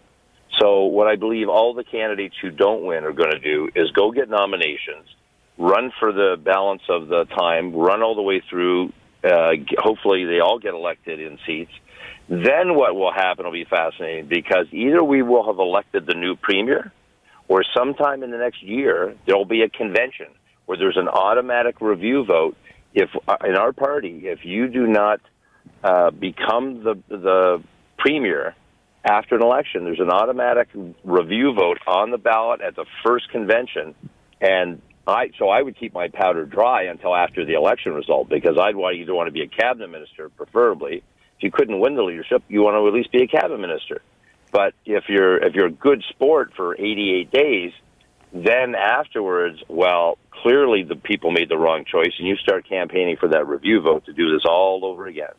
So 0.57 0.85
what 0.85 1.07
I 1.07 1.15
believe 1.15 1.49
all 1.49 1.73
the 1.73 1.83
candidates 1.83 2.35
who 2.41 2.51
don't 2.51 2.85
win 2.85 3.03
are 3.03 3.11
going 3.11 3.31
to 3.31 3.39
do 3.39 3.69
is 3.75 3.91
go 3.91 4.11
get 4.11 4.29
nominations 4.29 5.07
run 5.59 5.91
for 5.99 6.11
the 6.11 6.37
balance 6.41 6.81
of 6.89 7.09
the 7.09 7.25
time, 7.25 7.75
run 7.75 8.01
all 8.01 8.15
the 8.15 8.23
way 8.23 8.41
through. 8.49 8.91
Uh, 9.23 9.51
hopefully, 9.77 10.25
they 10.25 10.39
all 10.39 10.57
get 10.57 10.73
elected 10.73 11.19
in 11.19 11.37
seats. 11.45 11.71
Then 12.29 12.75
what 12.75 12.95
will 12.95 13.11
happen 13.11 13.45
will 13.45 13.51
be 13.51 13.65
fascinating 13.65 14.27
because 14.27 14.67
either 14.71 15.03
we 15.03 15.21
will 15.21 15.45
have 15.45 15.59
elected 15.59 16.05
the 16.05 16.13
new 16.13 16.35
premier, 16.35 16.91
or 17.47 17.63
sometime 17.75 18.23
in 18.23 18.31
the 18.31 18.37
next 18.37 18.63
year 18.63 19.15
there 19.25 19.35
will 19.35 19.45
be 19.45 19.63
a 19.63 19.69
convention 19.69 20.27
where 20.65 20.77
there's 20.77 20.97
an 20.97 21.09
automatic 21.09 21.81
review 21.81 22.23
vote. 22.23 22.55
If 22.93 23.09
uh, 23.27 23.37
in 23.43 23.55
our 23.55 23.73
party, 23.73 24.21
if 24.25 24.45
you 24.45 24.67
do 24.67 24.87
not 24.87 25.19
uh, 25.83 26.11
become 26.11 26.83
the 26.83 26.95
the 27.09 27.63
premier 27.97 28.55
after 29.03 29.35
an 29.35 29.41
election, 29.41 29.83
there's 29.83 29.99
an 29.99 30.11
automatic 30.11 30.69
review 31.03 31.53
vote 31.53 31.79
on 31.87 32.11
the 32.11 32.17
ballot 32.17 32.61
at 32.61 32.75
the 32.75 32.85
first 33.03 33.29
convention, 33.31 33.95
and 34.39 34.81
I 35.09 35.31
so 35.37 35.49
I 35.49 35.61
would 35.61 35.77
keep 35.77 35.93
my 35.93 36.07
powder 36.07 36.45
dry 36.45 36.83
until 36.83 37.15
after 37.15 37.45
the 37.45 37.53
election 37.53 37.93
result 37.93 38.29
because 38.29 38.57
I'd 38.57 38.75
want 38.75 38.95
either 38.95 39.13
want 39.13 39.27
to 39.27 39.31
be 39.31 39.41
a 39.41 39.47
cabinet 39.47 39.89
minister, 39.89 40.29
preferably. 40.29 41.03
If 41.37 41.43
you 41.43 41.51
couldn't 41.51 41.79
win 41.79 41.95
the 41.95 42.03
leadership, 42.03 42.43
you 42.47 42.61
want 42.61 42.75
to 42.75 42.87
at 42.87 42.93
least 42.93 43.11
be 43.11 43.23
a 43.23 43.27
cabinet 43.27 43.59
minister. 43.59 44.01
But 44.51 44.73
if 44.85 45.05
you're 45.07 45.37
if 45.37 45.53
you're 45.53 45.67
a 45.67 45.71
good 45.71 46.03
sport 46.09 46.53
for 46.55 46.75
88 46.75 47.31
days, 47.31 47.71
then 48.33 48.75
afterwards, 48.75 49.61
well, 49.67 50.17
clearly 50.31 50.83
the 50.83 50.95
people 50.95 51.31
made 51.31 51.49
the 51.49 51.57
wrong 51.57 51.85
choice, 51.85 52.13
and 52.17 52.27
you 52.27 52.35
start 52.37 52.67
campaigning 52.67 53.17
for 53.17 53.29
that 53.29 53.47
review 53.47 53.81
vote 53.81 54.05
to 54.05 54.13
do 54.13 54.31
this 54.31 54.43
all 54.45 54.85
over 54.85 55.07
again. 55.07 55.33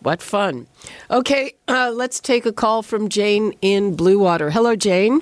What 0.00 0.22
fun. 0.22 0.68
Okay, 1.10 1.54
uh, 1.66 1.90
let's 1.92 2.20
take 2.20 2.46
a 2.46 2.52
call 2.52 2.82
from 2.82 3.08
Jane 3.08 3.54
in 3.60 3.96
Bluewater. 3.96 4.52
Hello, 4.52 4.76
Jane. 4.76 5.20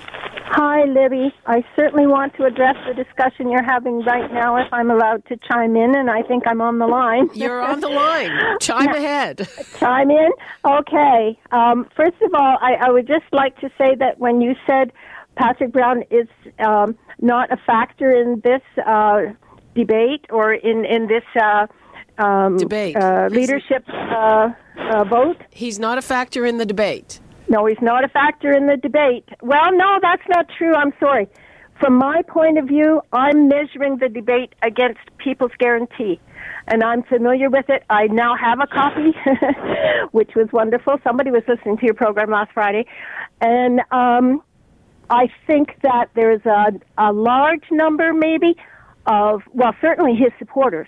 Hi, 0.59 0.85
Libby. 0.85 1.31
I 1.45 1.63
certainly 1.75 2.07
want 2.07 2.35
to 2.37 2.45
address 2.45 2.75
the 2.87 2.95
discussion 2.95 3.51
you're 3.51 3.63
having 3.63 4.01
right 4.05 4.33
now 4.33 4.55
if 4.55 4.65
I'm 4.73 4.89
allowed 4.89 5.23
to 5.27 5.37
chime 5.47 5.75
in, 5.75 5.95
and 5.95 6.09
I 6.09 6.23
think 6.23 6.47
I'm 6.47 6.61
on 6.61 6.79
the 6.79 6.87
line. 6.87 7.29
You're 7.35 7.61
on 7.61 7.79
the 7.79 7.89
line. 7.89 8.31
Chime 8.59 8.87
ahead. 8.87 9.47
Chime 9.77 10.09
in? 10.09 10.31
Okay. 10.65 11.39
Um, 11.51 11.87
first 11.95 12.19
of 12.23 12.33
all, 12.33 12.57
I, 12.59 12.73
I, 12.87 12.89
would 12.89 13.05
just 13.05 13.25
like 13.31 13.55
to 13.59 13.69
say 13.77 13.93
that 13.99 14.17
when 14.17 14.41
you 14.41 14.55
said 14.65 14.91
Patrick 15.35 15.71
Brown 15.71 16.01
is 16.09 16.27
um, 16.57 16.97
not 17.21 17.51
a 17.51 17.57
factor 17.57 18.09
in 18.09 18.41
this 18.43 18.63
uh, 18.83 19.33
debate 19.75 20.25
or 20.31 20.55
in, 20.55 20.85
in 20.85 21.05
this 21.07 21.23
uh, 21.39 21.67
um, 22.17 22.57
debate 22.57 22.95
uh, 22.95 23.27
leadership 23.29 23.87
uh, 23.89 24.49
uh, 24.75 25.03
vote, 25.03 25.37
he's 25.51 25.77
not 25.77 25.99
a 25.99 26.01
factor 26.01 26.47
in 26.47 26.57
the 26.57 26.65
debate. 26.65 27.19
No, 27.49 27.65
he's 27.65 27.81
not 27.81 28.03
a 28.03 28.09
factor 28.09 28.51
in 28.51 28.67
the 28.67 28.77
debate. 28.77 29.27
Well, 29.41 29.71
no, 29.71 29.99
that's 30.01 30.23
not 30.29 30.47
true. 30.57 30.75
I'm 30.75 30.93
sorry. 30.99 31.27
From 31.79 31.93
my 31.97 32.23
point 32.23 32.57
of 32.57 32.65
view, 32.65 33.01
I'm 33.13 33.47
measuring 33.47 33.97
the 33.97 34.09
debate 34.09 34.53
against 34.63 34.99
People's 35.17 35.51
Guarantee, 35.59 36.19
and 36.67 36.83
I'm 36.83 37.03
familiar 37.03 37.49
with 37.49 37.69
it. 37.69 37.83
I 37.89 38.07
now 38.07 38.35
have 38.35 38.59
a 38.59 38.67
copy, 38.67 39.15
which 40.11 40.31
was 40.35 40.49
wonderful. 40.51 40.97
Somebody 41.03 41.29
was 41.29 41.43
listening 41.47 41.77
to 41.77 41.85
your 41.85 41.93
program 41.93 42.31
last 42.31 42.51
Friday, 42.51 42.85
and 43.41 43.81
um, 43.91 44.41
I 45.09 45.29
think 45.45 45.79
that 45.83 46.09
there's 46.15 46.45
a, 46.45 46.73
a 46.97 47.13
large 47.13 47.65
number, 47.71 48.11
maybe, 48.11 48.57
of, 49.05 49.43
well, 49.53 49.75
certainly 49.79 50.15
his 50.15 50.31
supporters, 50.39 50.87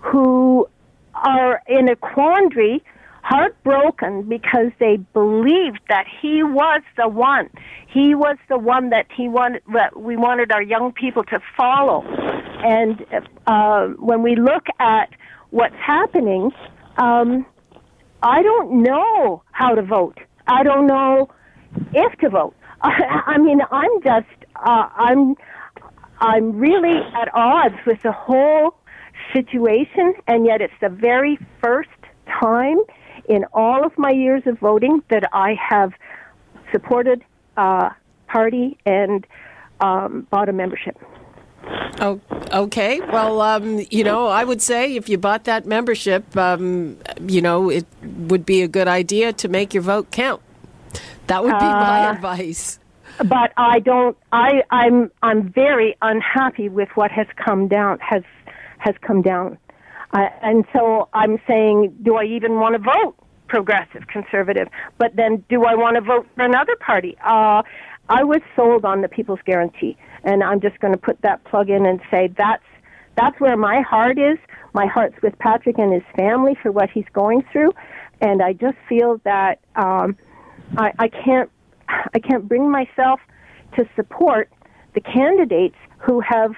who 0.00 0.66
are 1.14 1.62
in 1.68 1.88
a 1.88 1.96
quandary 1.96 2.82
heartbroken 3.24 4.22
because 4.28 4.70
they 4.78 4.96
believed 5.14 5.80
that 5.88 6.04
he 6.20 6.42
was 6.42 6.82
the 6.98 7.08
one. 7.08 7.48
He 7.88 8.14
was 8.14 8.36
the 8.50 8.58
one 8.58 8.90
that 8.90 9.06
he 9.16 9.28
wanted. 9.28 9.62
That 9.72 9.98
we 9.98 10.16
wanted 10.16 10.52
our 10.52 10.62
young 10.62 10.92
people 10.92 11.24
to 11.24 11.40
follow. 11.56 12.02
And 12.04 13.04
uh, 13.46 13.88
when 13.98 14.22
we 14.22 14.36
look 14.36 14.66
at 14.78 15.08
what's 15.50 15.74
happening, 15.76 16.50
um, 16.98 17.46
I 18.22 18.42
don't 18.42 18.82
know 18.82 19.42
how 19.52 19.74
to 19.74 19.82
vote. 19.82 20.18
I 20.46 20.62
don't 20.62 20.86
know 20.86 21.30
if 21.94 22.18
to 22.18 22.28
vote. 22.28 22.54
I, 22.82 23.38
mean, 23.38 23.60
I'm 23.70 24.02
just 24.02 24.26
uh, 24.56 24.88
I'm 24.96 25.34
I'm 26.18 26.58
really 26.58 26.98
at 27.14 27.28
odds 27.32 27.76
with 27.86 28.02
the 28.02 28.12
whole 28.12 28.76
situation, 29.32 30.12
and 30.26 30.44
yet 30.44 30.60
it's 30.60 30.78
the 30.82 30.90
very 30.90 31.38
first 31.62 31.88
time 32.40 32.78
in 33.28 33.44
all 33.52 33.84
of 33.84 33.96
my 33.98 34.10
years 34.10 34.42
of 34.46 34.58
voting 34.58 35.02
that 35.10 35.28
I 35.32 35.56
have 35.70 35.92
supported 36.72 37.24
a 37.56 37.90
party 38.28 38.78
and 38.84 39.26
um, 39.80 40.26
bought 40.30 40.48
a 40.48 40.52
membership. 40.52 40.96
Oh, 42.00 42.20
okay. 42.52 43.00
Well, 43.00 43.40
um, 43.40 43.80
you 43.90 44.04
know, 44.04 44.26
I 44.26 44.44
would 44.44 44.60
say 44.60 44.96
if 44.96 45.08
you 45.08 45.16
bought 45.16 45.44
that 45.44 45.66
membership, 45.66 46.36
um, 46.36 46.98
you 47.26 47.40
know, 47.40 47.70
it 47.70 47.86
would 48.02 48.44
be 48.44 48.62
a 48.62 48.68
good 48.68 48.88
idea 48.88 49.32
to 49.34 49.48
make 49.48 49.72
your 49.72 49.82
vote 49.82 50.10
count. 50.10 50.42
That 51.26 51.42
would 51.42 51.58
be 51.58 51.64
my 51.64 52.06
uh, 52.06 52.12
advice. 52.12 52.78
But 53.18 53.52
I 53.56 53.78
don't. 53.78 54.16
I 54.32 54.62
I'm 54.70 55.10
I'm 55.22 55.48
very 55.50 55.96
unhappy 56.02 56.68
with 56.68 56.88
what 56.96 57.10
has 57.12 57.26
come 57.36 57.68
down 57.68 57.98
has 58.00 58.24
has 58.78 58.94
come 59.00 59.22
down. 59.22 59.56
Uh, 60.14 60.28
and 60.42 60.64
so 60.72 61.08
I'm 61.12 61.38
saying, 61.46 61.96
do 62.02 62.16
I 62.16 62.24
even 62.24 62.54
want 62.60 62.74
to 62.74 62.78
vote 62.78 63.16
progressive, 63.48 64.06
conservative? 64.06 64.68
But 64.98 65.16
then 65.16 65.44
do 65.48 65.64
I 65.64 65.74
want 65.74 65.96
to 65.96 66.00
vote 66.00 66.26
for 66.34 66.44
another 66.44 66.76
party? 66.76 67.16
Uh, 67.24 67.62
I 68.08 68.22
was 68.22 68.40
sold 68.54 68.84
on 68.84 69.00
the 69.00 69.08
People's 69.08 69.40
Guarantee, 69.44 69.96
and 70.22 70.42
I'm 70.42 70.60
just 70.60 70.78
going 70.78 70.92
to 70.92 70.98
put 70.98 71.20
that 71.22 71.42
plug 71.44 71.68
in 71.68 71.84
and 71.84 72.00
say 72.10 72.28
that's 72.36 72.62
that's 73.16 73.38
where 73.40 73.56
my 73.56 73.80
heart 73.80 74.18
is. 74.18 74.38
My 74.72 74.86
heart's 74.86 75.20
with 75.22 75.38
Patrick 75.38 75.78
and 75.78 75.92
his 75.92 76.02
family 76.16 76.56
for 76.60 76.72
what 76.72 76.90
he's 76.90 77.06
going 77.12 77.44
through, 77.52 77.72
and 78.20 78.42
I 78.42 78.52
just 78.52 78.76
feel 78.88 79.20
that 79.24 79.60
um, 79.76 80.16
I, 80.76 80.92
I 80.98 81.08
can't 81.08 81.50
I 81.88 82.18
can't 82.18 82.46
bring 82.46 82.70
myself 82.70 83.20
to 83.76 83.88
support 83.96 84.50
the 84.94 85.00
candidates 85.00 85.76
who 85.98 86.20
have 86.20 86.54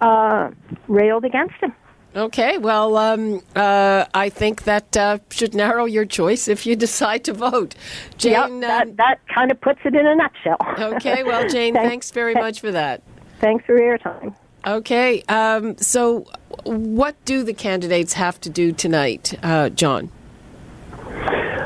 uh, 0.00 0.50
railed 0.88 1.24
against 1.24 1.54
him. 1.60 1.72
Okay, 2.14 2.58
well, 2.58 2.98
um, 2.98 3.40
uh, 3.56 4.04
I 4.12 4.28
think 4.28 4.64
that 4.64 4.96
uh, 4.96 5.18
should 5.30 5.54
narrow 5.54 5.86
your 5.86 6.04
choice 6.04 6.46
if 6.46 6.66
you 6.66 6.76
decide 6.88 7.24
to 7.24 7.32
vote. 7.32 7.74
Jane, 8.18 8.32
yep, 8.32 8.50
that, 8.60 8.88
um, 8.88 8.96
that 8.96 9.20
kind 9.34 9.50
of 9.50 9.60
puts 9.60 9.80
it 9.84 9.94
in 9.94 10.06
a 10.06 10.14
nutshell. 10.14 10.58
okay, 10.94 11.22
well, 11.22 11.48
Jane, 11.48 11.74
thanks, 11.74 11.88
thanks 11.88 12.10
very 12.10 12.34
much 12.34 12.60
for 12.60 12.70
that. 12.70 13.02
Thanks 13.40 13.64
for 13.64 13.78
your 13.78 13.98
time. 13.98 14.34
Okay, 14.66 15.22
um, 15.22 15.76
so 15.78 16.26
what 16.64 17.16
do 17.24 17.42
the 17.42 17.54
candidates 17.54 18.12
have 18.12 18.40
to 18.42 18.50
do 18.50 18.72
tonight, 18.72 19.34
uh, 19.42 19.70
John? 19.70 20.10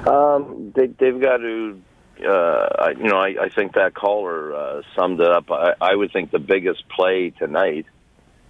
Um, 0.07 0.73
they, 0.75 1.07
have 1.07 1.21
got 1.21 1.39
to, 1.39 1.83
uh, 2.27 2.91
you 2.97 3.05
know, 3.05 3.19
I, 3.19 3.35
I, 3.43 3.49
think 3.49 3.75
that 3.75 3.95
caller 3.95 4.55
uh, 4.55 4.83
summed 4.95 5.21
it 5.21 5.29
up. 5.29 5.51
I, 5.51 5.75
I 5.81 5.95
would 5.97 6.13
think 6.13 6.31
the 6.31 6.39
biggest 6.39 6.89
play 6.89 7.31
tonight 7.31 7.87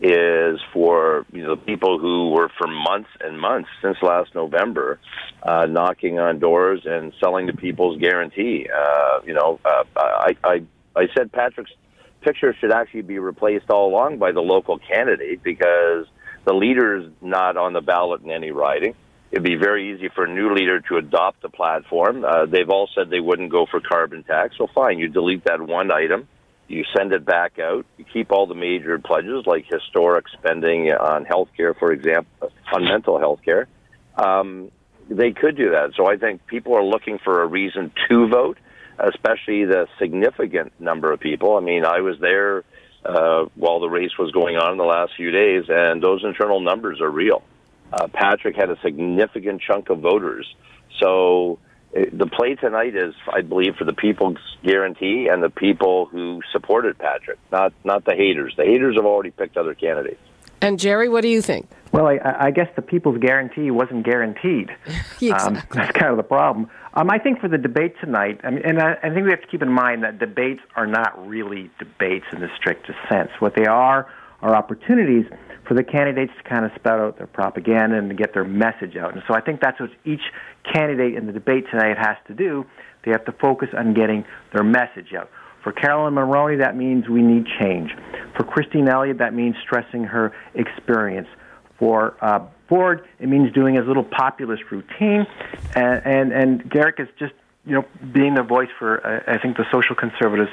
is 0.00 0.60
for 0.72 1.24
you 1.32 1.42
know 1.42 1.56
people 1.56 1.98
who 1.98 2.30
were 2.30 2.50
for 2.58 2.66
months 2.66 3.08
and 3.20 3.40
months 3.40 3.68
since 3.80 3.96
last 4.02 4.34
November 4.34 4.98
uh, 5.42 5.66
knocking 5.66 6.18
on 6.18 6.38
doors 6.38 6.82
and 6.84 7.12
selling 7.18 7.46
the 7.46 7.54
people's 7.54 7.98
guarantee. 7.98 8.68
Uh, 8.68 9.20
you 9.24 9.32
know, 9.32 9.58
uh, 9.64 9.84
I, 9.96 10.36
I 10.44 10.62
I 10.94 11.08
said 11.16 11.32
Patrick's 11.32 11.72
picture 12.20 12.54
should 12.60 12.72
actually 12.72 13.02
be 13.02 13.18
replaced 13.18 13.70
all 13.70 13.88
along 13.88 14.18
by 14.18 14.32
the 14.32 14.40
local 14.40 14.78
candidate 14.78 15.42
because 15.42 16.06
the 16.44 16.52
leader's 16.52 17.10
not 17.22 17.56
on 17.56 17.72
the 17.72 17.80
ballot 17.80 18.22
in 18.22 18.30
any 18.30 18.50
riding. 18.50 18.94
It'd 19.30 19.44
be 19.44 19.56
very 19.56 19.92
easy 19.92 20.08
for 20.14 20.24
a 20.24 20.32
new 20.32 20.54
leader 20.54 20.80
to 20.80 20.96
adopt 20.98 21.42
the 21.42 21.48
platform. 21.48 22.24
Uh, 22.24 22.46
they've 22.46 22.70
all 22.70 22.88
said 22.94 23.10
they 23.10 23.20
wouldn't 23.20 23.50
go 23.50 23.66
for 23.66 23.80
carbon 23.80 24.22
tax. 24.22 24.56
So 24.56 24.68
fine, 24.74 24.98
you 24.98 25.08
delete 25.08 25.44
that 25.44 25.60
one 25.60 25.90
item 25.90 26.28
you 26.68 26.84
send 26.96 27.12
it 27.12 27.24
back 27.24 27.58
out. 27.58 27.86
You 27.96 28.04
keep 28.12 28.32
all 28.32 28.46
the 28.46 28.54
major 28.54 28.98
pledges, 28.98 29.46
like 29.46 29.66
historic 29.70 30.26
spending 30.28 30.90
on 30.92 31.24
healthcare, 31.24 31.78
for 31.78 31.92
example, 31.92 32.50
on 32.72 32.84
mental 32.84 33.18
health 33.18 33.40
care. 33.44 33.68
Um, 34.16 34.70
they 35.08 35.32
could 35.32 35.56
do 35.56 35.70
that. 35.70 35.92
So 35.96 36.06
I 36.06 36.16
think 36.16 36.46
people 36.46 36.74
are 36.74 36.84
looking 36.84 37.18
for 37.18 37.42
a 37.42 37.46
reason 37.46 37.92
to 38.08 38.28
vote, 38.28 38.58
especially 38.98 39.64
the 39.64 39.86
significant 39.98 40.72
number 40.80 41.12
of 41.12 41.20
people. 41.20 41.56
I 41.56 41.60
mean, 41.60 41.84
I 41.84 42.00
was 42.00 42.18
there 42.20 42.64
uh, 43.04 43.44
while 43.54 43.80
the 43.80 43.88
race 43.88 44.18
was 44.18 44.32
going 44.32 44.56
on 44.56 44.72
in 44.72 44.78
the 44.78 44.84
last 44.84 45.12
few 45.16 45.30
days, 45.30 45.64
and 45.68 46.02
those 46.02 46.24
internal 46.24 46.60
numbers 46.60 47.00
are 47.00 47.10
real. 47.10 47.42
Uh, 47.92 48.08
Patrick 48.08 48.56
had 48.56 48.70
a 48.70 48.78
significant 48.82 49.62
chunk 49.62 49.90
of 49.90 50.00
voters. 50.00 50.46
So 50.98 51.60
the 52.12 52.26
play 52.26 52.54
tonight 52.54 52.94
is, 52.94 53.14
I 53.32 53.40
believe, 53.40 53.76
for 53.76 53.84
the 53.84 53.94
people's 53.94 54.38
guarantee 54.62 55.28
and 55.30 55.42
the 55.42 55.50
people 55.50 56.06
who 56.06 56.40
supported 56.52 56.98
Patrick, 56.98 57.38
not 57.50 57.72
not 57.84 58.04
the 58.04 58.14
haters. 58.14 58.54
The 58.56 58.64
haters 58.64 58.96
have 58.96 59.06
already 59.06 59.30
picked 59.30 59.56
other 59.56 59.74
candidates. 59.74 60.20
And 60.60 60.78
Jerry, 60.78 61.08
what 61.08 61.20
do 61.20 61.28
you 61.28 61.42
think? 61.42 61.68
Well, 61.92 62.06
I, 62.06 62.18
I 62.22 62.50
guess 62.50 62.68
the 62.76 62.82
people's 62.82 63.18
guarantee 63.18 63.70
wasn't 63.70 64.04
guaranteed. 64.04 64.70
exactly. 64.86 65.30
um, 65.30 65.62
that's 65.70 65.92
kind 65.92 66.10
of 66.10 66.16
the 66.16 66.22
problem. 66.22 66.70
Um, 66.94 67.10
I 67.10 67.18
think 67.18 67.40
for 67.40 67.48
the 67.48 67.58
debate 67.58 67.94
tonight, 68.00 68.40
I 68.42 68.50
mean, 68.50 68.62
and 68.64 68.80
I, 68.80 68.96
I 69.02 69.10
think 69.10 69.24
we 69.24 69.30
have 69.30 69.42
to 69.42 69.46
keep 69.46 69.62
in 69.62 69.72
mind 69.72 70.02
that 70.02 70.18
debates 70.18 70.60
are 70.74 70.86
not 70.86 71.26
really 71.26 71.70
debates 71.78 72.26
in 72.32 72.40
the 72.40 72.48
strictest 72.56 72.98
sense. 73.08 73.30
What 73.38 73.54
they 73.54 73.66
are 73.66 74.08
are 74.42 74.54
opportunities 74.54 75.26
for 75.66 75.74
the 75.74 75.82
candidates 75.82 76.32
to 76.36 76.48
kind 76.48 76.64
of 76.64 76.70
spout 76.74 77.00
out 77.00 77.18
their 77.18 77.26
propaganda 77.26 77.98
and 77.98 78.08
to 78.08 78.14
get 78.14 78.32
their 78.32 78.44
message 78.44 78.96
out. 78.96 79.14
And 79.14 79.22
so 79.26 79.34
I 79.34 79.40
think 79.40 79.60
that's 79.60 79.80
what 79.80 79.90
each 80.04 80.20
candidate 80.72 81.14
in 81.14 81.26
the 81.26 81.32
debate 81.32 81.64
tonight 81.70 81.96
has 81.98 82.16
to 82.28 82.34
do. 82.34 82.64
They 83.04 83.10
have 83.10 83.24
to 83.26 83.32
focus 83.32 83.68
on 83.76 83.94
getting 83.94 84.24
their 84.52 84.64
message 84.64 85.12
out. 85.14 85.30
For 85.62 85.72
Caroline 85.72 86.14
Mulroney, 86.14 86.58
that 86.58 86.76
means 86.76 87.08
we 87.08 87.22
need 87.22 87.46
change. 87.60 87.90
For 88.36 88.44
Christine 88.44 88.88
Elliott, 88.88 89.18
that 89.18 89.34
means 89.34 89.56
stressing 89.62 90.04
her 90.04 90.32
experience. 90.54 91.28
For 91.78 92.16
uh, 92.20 92.46
Ford, 92.68 93.06
it 93.18 93.28
means 93.28 93.52
doing 93.52 93.74
his 93.74 93.86
little 93.86 94.04
populist 94.04 94.62
routine. 94.70 95.26
And, 95.74 96.02
and, 96.04 96.32
and 96.32 96.70
Derek 96.70 97.00
is 97.00 97.08
just, 97.18 97.34
you 97.64 97.74
know, 97.74 97.84
being 98.12 98.34
the 98.34 98.44
voice 98.44 98.68
for, 98.78 99.04
uh, 99.04 99.22
I 99.26 99.38
think, 99.38 99.56
the 99.56 99.66
social 99.72 99.96
conservatives 99.96 100.50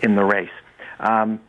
in 0.00 0.16
the 0.16 0.24
race. 0.24 0.50
Um, 0.98 1.40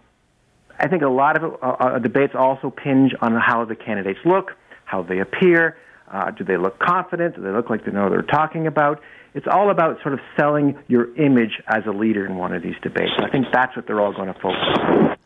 I 0.80 0.88
think 0.88 1.04
a 1.04 1.10
lot 1.10 1.42
of 1.42 1.54
uh, 1.62 1.66
uh, 1.66 2.00
debates 2.00 2.34
also 2.36 2.72
pinge 2.72 3.12
on 3.22 3.36
how 3.36 3.66
the 3.66 3.76
candidates 3.76 4.20
look, 4.26 4.52
how 4.86 5.04
they 5.04 5.20
appear. 5.20 5.78
Uh, 6.12 6.32
do 6.32 6.44
they 6.44 6.58
look 6.58 6.80
confident? 6.80 7.36
Do 7.36 7.42
they 7.44 7.52
look 7.52 7.70
like 7.70 7.86
they 7.86 7.92
know 7.92 8.04
what 8.04 8.12
they're 8.12 8.22
talking 8.24 8.66
about? 8.66 9.02
It's 9.36 9.46
all 9.46 9.70
about 9.70 10.02
sort 10.02 10.14
of 10.14 10.22
selling 10.36 10.78
your 10.88 11.16
image 11.18 11.62
as 11.68 11.84
a 11.86 11.92
leader 11.92 12.26
in 12.26 12.36
one 12.38 12.54
of 12.54 12.64
these 12.64 12.76
debates. 12.82 13.12
I 13.20 13.30
think 13.30 13.46
that's 13.54 13.76
what 13.76 13.86
they're 13.86 14.02
all 14.02 14.14
going 14.14 14.34
to 14.34 14.40
focus 14.40 14.58
on. 14.80 15.19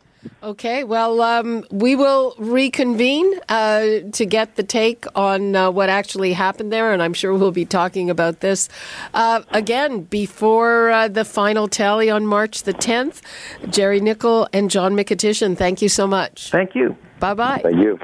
Okay, 0.44 0.84
well, 0.84 1.22
um, 1.22 1.64
we 1.70 1.96
will 1.96 2.34
reconvene 2.36 3.32
uh, 3.48 4.00
to 4.12 4.26
get 4.26 4.56
the 4.56 4.62
take 4.62 5.06
on 5.14 5.56
uh, 5.56 5.70
what 5.70 5.88
actually 5.88 6.34
happened 6.34 6.70
there, 6.70 6.92
and 6.92 7.02
I'm 7.02 7.14
sure 7.14 7.32
we'll 7.32 7.50
be 7.50 7.64
talking 7.64 8.10
about 8.10 8.40
this 8.40 8.68
uh, 9.14 9.40
again 9.52 10.02
before 10.02 10.90
uh, 10.90 11.08
the 11.08 11.24
final 11.24 11.66
tally 11.66 12.10
on 12.10 12.26
March 12.26 12.64
the 12.64 12.74
10th. 12.74 13.22
Jerry 13.70 14.00
Nickel 14.00 14.46
and 14.52 14.70
John 14.70 14.92
Mykytyshyn, 14.94 15.56
thank 15.56 15.80
you 15.80 15.88
so 15.88 16.06
much. 16.06 16.50
Thank 16.50 16.74
you. 16.74 16.94
Bye 17.20 17.32
bye. 17.32 17.60
Thank 17.62 17.78
you. 17.78 17.98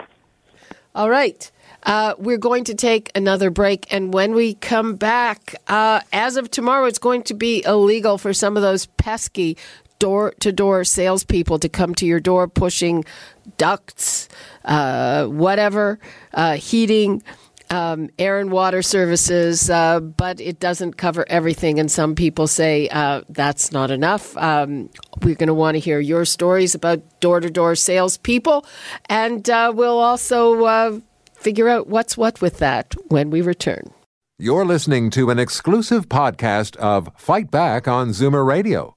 All 0.95 1.11
right. 1.11 1.51
Uh, 1.83 2.15
we're 2.19 2.39
going 2.39 2.65
to 2.65 2.75
take 2.75 3.11
another 3.15 3.51
break, 3.51 3.87
and 3.93 4.15
when 4.15 4.35
we 4.35 4.55
come 4.55 4.97
back, 4.97 5.57
uh, 5.69 6.01
as 6.11 6.39
of 6.39 6.51
tomorrow, 6.51 6.87
it's 6.87 6.99
going 6.99 7.23
to 7.25 7.35
be 7.35 7.63
illegal 7.65 8.17
for 8.17 8.33
some 8.33 8.57
of 8.57 8.63
those 8.63 8.87
pesky 8.87 9.59
door 10.01 10.35
to 10.41 10.51
door 10.51 10.83
salespeople 10.83 11.61
to 11.61 11.69
come 11.69 11.95
to 11.95 12.07
your 12.07 12.19
door 12.19 12.49
pushing 12.49 13.05
ducts, 13.57 14.29
uh, 14.65 15.27
whatever, 15.27 16.01
uh, 16.35 16.57
heating. 16.57 17.23
Um, 17.73 18.11
air 18.19 18.41
and 18.41 18.51
water 18.51 18.83
services, 18.83 19.71
uh, 19.71 20.01
but 20.01 20.41
it 20.41 20.59
doesn't 20.59 20.97
cover 20.97 21.25
everything. 21.29 21.79
And 21.79 21.89
some 21.89 22.17
people 22.17 22.49
say 22.49 22.89
uh, 22.89 23.23
that's 23.29 23.71
not 23.71 23.93
enough. 23.93 24.37
Um, 24.37 24.91
we're 25.23 25.37
going 25.37 25.47
to 25.47 25.55
want 25.55 25.77
to 25.77 25.79
hear 25.79 26.01
your 26.01 26.25
stories 26.25 26.75
about 26.75 27.21
door 27.21 27.39
to 27.39 27.49
door 27.49 27.77
salespeople, 27.77 28.67
and 29.09 29.49
uh, 29.49 29.73
we'll 29.73 30.01
also 30.01 30.65
uh, 30.65 30.99
figure 31.35 31.69
out 31.69 31.87
what's 31.87 32.17
what 32.17 32.41
with 32.41 32.59
that 32.59 32.93
when 33.07 33.31
we 33.31 33.41
return. 33.41 33.93
You're 34.43 34.65
listening 34.65 35.11
to 35.11 35.29
an 35.29 35.39
exclusive 35.39 36.09
podcast 36.09 36.75
of 36.77 37.11
Fight 37.17 37.51
Back 37.51 37.87
on 37.87 38.09
Zoomer 38.09 38.45
Radio, 38.45 38.97